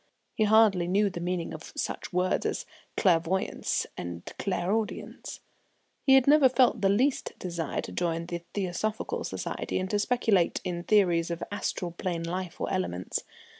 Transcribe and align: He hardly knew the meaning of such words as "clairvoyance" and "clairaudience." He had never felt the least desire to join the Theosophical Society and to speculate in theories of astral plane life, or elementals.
He 0.33 0.45
hardly 0.45 0.87
knew 0.87 1.11
the 1.11 1.19
meaning 1.19 1.53
of 1.53 1.71
such 1.77 2.11
words 2.11 2.43
as 2.47 2.65
"clairvoyance" 2.97 3.85
and 3.95 4.25
"clairaudience." 4.39 5.41
He 6.07 6.15
had 6.15 6.25
never 6.25 6.49
felt 6.49 6.81
the 6.81 6.89
least 6.89 7.33
desire 7.37 7.81
to 7.81 7.91
join 7.91 8.25
the 8.25 8.41
Theosophical 8.55 9.23
Society 9.23 9.77
and 9.77 9.91
to 9.91 9.99
speculate 9.99 10.59
in 10.63 10.81
theories 10.85 11.29
of 11.29 11.43
astral 11.51 11.91
plane 11.91 12.23
life, 12.23 12.59
or 12.59 12.73
elementals. 12.73 13.19